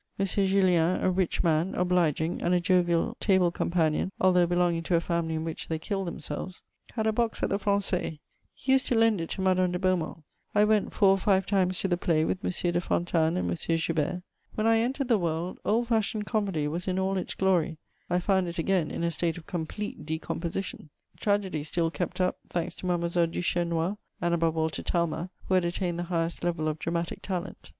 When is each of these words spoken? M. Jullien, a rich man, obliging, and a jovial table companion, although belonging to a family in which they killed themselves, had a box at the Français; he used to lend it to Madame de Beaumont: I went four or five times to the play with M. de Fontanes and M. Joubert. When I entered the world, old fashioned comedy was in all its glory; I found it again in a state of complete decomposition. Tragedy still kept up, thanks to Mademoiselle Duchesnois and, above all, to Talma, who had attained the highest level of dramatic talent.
M. 0.17 0.25
Jullien, 0.25 0.99
a 1.03 1.11
rich 1.11 1.43
man, 1.43 1.75
obliging, 1.75 2.41
and 2.41 2.55
a 2.55 2.59
jovial 2.59 3.15
table 3.19 3.51
companion, 3.51 4.11
although 4.19 4.47
belonging 4.47 4.81
to 4.81 4.95
a 4.95 4.99
family 4.99 5.35
in 5.35 5.43
which 5.43 5.67
they 5.67 5.77
killed 5.77 6.07
themselves, 6.07 6.63
had 6.93 7.05
a 7.05 7.13
box 7.13 7.43
at 7.43 7.51
the 7.51 7.59
Français; 7.59 8.17
he 8.51 8.71
used 8.71 8.87
to 8.87 8.95
lend 8.95 9.21
it 9.21 9.29
to 9.29 9.41
Madame 9.41 9.71
de 9.71 9.77
Beaumont: 9.77 10.23
I 10.55 10.65
went 10.65 10.91
four 10.91 11.09
or 11.09 11.19
five 11.19 11.45
times 11.45 11.77
to 11.81 11.87
the 11.87 11.97
play 11.97 12.25
with 12.25 12.43
M. 12.43 12.49
de 12.73 12.81
Fontanes 12.81 13.37
and 13.37 13.51
M. 13.51 13.77
Joubert. 13.77 14.23
When 14.55 14.65
I 14.65 14.79
entered 14.79 15.07
the 15.07 15.19
world, 15.19 15.59
old 15.63 15.89
fashioned 15.89 16.25
comedy 16.25 16.67
was 16.67 16.87
in 16.87 16.97
all 16.97 17.15
its 17.15 17.35
glory; 17.35 17.77
I 18.09 18.17
found 18.17 18.47
it 18.47 18.57
again 18.57 18.89
in 18.89 19.03
a 19.03 19.11
state 19.11 19.37
of 19.37 19.45
complete 19.45 20.03
decomposition. 20.03 20.89
Tragedy 21.15 21.63
still 21.63 21.91
kept 21.91 22.19
up, 22.19 22.39
thanks 22.49 22.73
to 22.77 22.87
Mademoiselle 22.87 23.27
Duchesnois 23.27 23.97
and, 24.19 24.33
above 24.33 24.57
all, 24.57 24.71
to 24.71 24.81
Talma, 24.81 25.29
who 25.47 25.53
had 25.53 25.63
attained 25.63 25.99
the 25.99 26.03
highest 26.09 26.43
level 26.43 26.67
of 26.67 26.79
dramatic 26.79 27.21
talent. 27.21 27.69